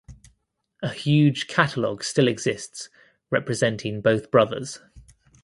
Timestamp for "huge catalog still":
0.89-2.27